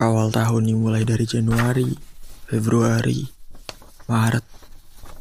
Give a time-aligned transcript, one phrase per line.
[0.00, 1.92] Awal tahun dimulai dari Januari,
[2.48, 3.20] Februari,
[4.08, 4.40] Maret,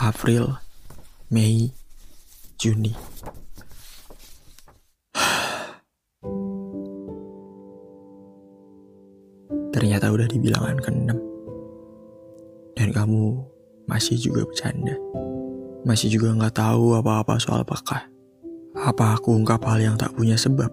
[0.00, 0.48] April,
[1.28, 1.68] Mei,
[2.56, 2.96] Juni.
[9.76, 11.20] Ternyata udah di bilangan ke-6.
[12.72, 13.44] Dan kamu
[13.84, 14.96] masih juga bercanda.
[15.84, 18.08] Masih juga nggak tahu apa-apa soal apakah.
[18.72, 20.72] Apa aku ungkap hal yang tak punya sebab?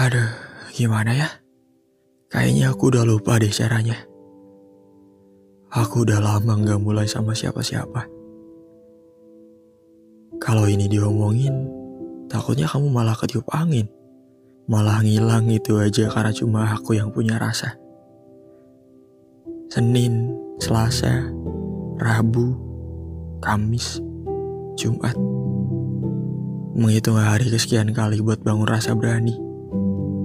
[0.00, 0.32] Aduh,
[0.72, 1.39] gimana ya?
[2.30, 3.98] Kayaknya aku udah lupa deh caranya.
[5.74, 8.06] Aku udah lama nggak mulai sama siapa-siapa.
[10.38, 11.66] Kalau ini diomongin,
[12.30, 13.90] takutnya kamu malah ketiup angin.
[14.70, 17.74] Malah ngilang itu aja karena cuma aku yang punya rasa.
[19.66, 20.30] Senin,
[20.62, 21.26] Selasa,
[21.98, 22.54] Rabu,
[23.42, 23.98] Kamis,
[24.78, 25.18] Jumat.
[26.78, 29.34] Menghitung hari kesekian kali buat bangun rasa berani,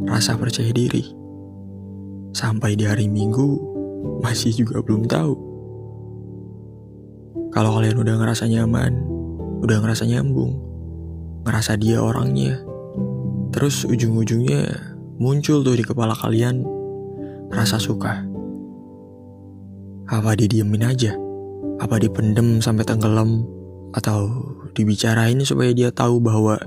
[0.06, 1.25] rasa percaya diri
[2.35, 3.55] sampai di hari Minggu
[4.20, 5.34] masih juga belum tahu.
[7.55, 9.00] Kalau kalian udah ngerasa nyaman,
[9.64, 10.59] udah ngerasa nyambung,
[11.47, 12.59] ngerasa dia orangnya,
[13.55, 14.67] terus ujung-ujungnya
[15.16, 16.67] muncul tuh di kepala kalian
[17.55, 18.27] rasa suka.
[20.11, 21.16] Apa didiemin aja?
[21.80, 23.47] Apa dipendem sampai tenggelam?
[23.95, 24.27] Atau
[24.75, 26.59] dibicarain supaya dia tahu bahwa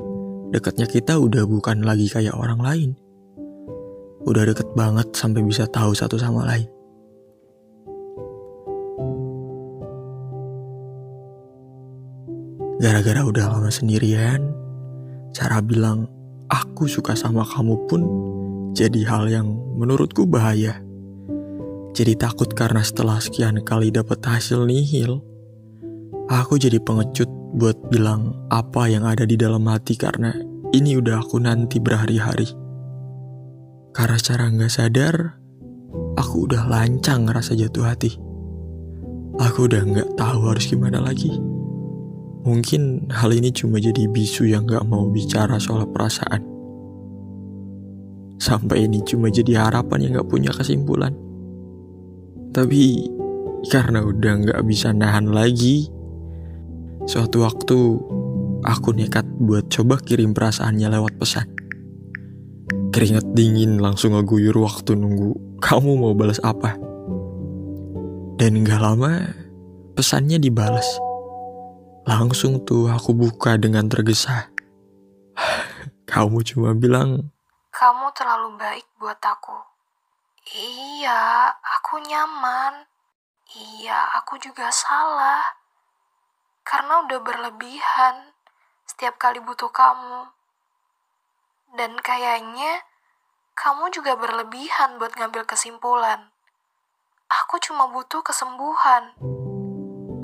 [0.49, 2.91] dekatnya kita udah bukan lagi kayak orang lain?
[4.29, 6.69] Udah deket banget sampai bisa tahu satu sama lain.
[12.79, 14.55] Gara-gara udah lama sendirian,
[15.35, 16.07] cara bilang
[16.47, 18.03] aku suka sama kamu pun
[18.71, 20.79] jadi hal yang menurutku bahaya.
[21.91, 25.19] Jadi takut karena setelah sekian kali dapat hasil nihil,
[26.31, 27.27] aku jadi pengecut
[27.59, 30.31] buat bilang apa yang ada di dalam hati karena
[30.71, 32.68] ini udah aku nanti berhari-hari.
[33.99, 35.43] Karena secara nggak sadar,
[36.15, 38.15] aku udah lancang ngerasa jatuh hati.
[39.43, 41.35] Aku udah nggak tahu harus gimana lagi.
[42.47, 46.47] Mungkin hal ini cuma jadi bisu yang nggak mau bicara soal perasaan.
[48.39, 51.19] Sampai ini cuma jadi harapan yang nggak punya kesimpulan.
[52.55, 53.03] Tapi
[53.67, 55.91] karena udah nggak bisa nahan lagi,
[57.03, 57.79] suatu waktu
[58.63, 61.58] aku nekat buat coba kirim perasaannya lewat pesan.
[62.99, 66.75] Keringat dingin langsung ngeguyur waktu nunggu kamu mau balas apa.
[68.35, 69.23] Dan gak lama
[69.95, 70.99] pesannya dibalas.
[72.11, 74.51] Langsung tuh aku buka dengan tergesa.
[76.11, 77.31] Kamu cuma bilang,
[77.71, 79.55] Kamu terlalu baik buat aku.
[80.59, 82.83] Iya, aku nyaman.
[83.55, 85.47] Iya, aku juga salah.
[86.67, 88.35] Karena udah berlebihan
[88.91, 90.35] setiap kali butuh kamu.
[91.77, 92.87] Dan kayaknya
[93.59, 96.31] kamu juga berlebihan buat ngambil kesimpulan.
[97.29, 99.13] Aku cuma butuh kesembuhan.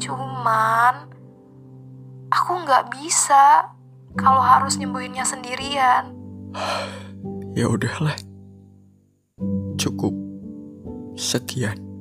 [0.00, 1.10] Cuman,
[2.32, 3.68] aku nggak bisa
[4.16, 6.14] kalau harus nyembuhinnya sendirian.
[7.58, 8.16] ya udahlah.
[9.76, 10.14] Cukup.
[11.14, 11.93] Sekian.